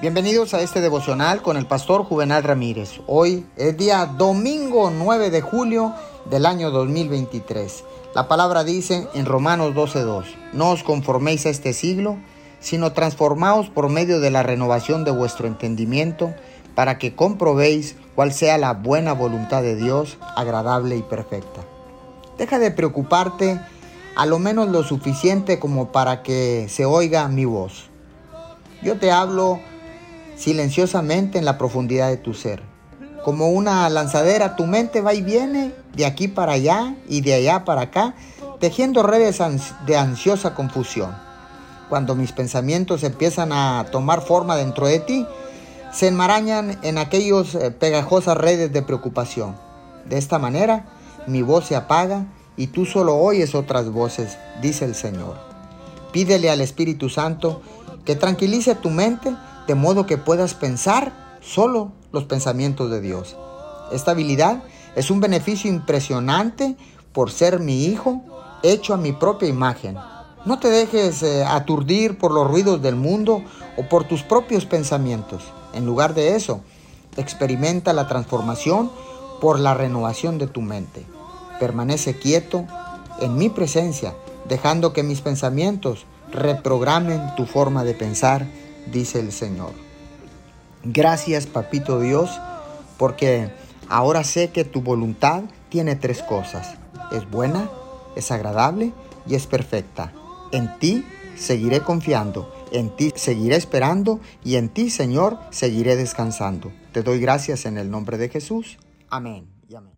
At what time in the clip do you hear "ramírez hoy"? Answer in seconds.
2.44-3.44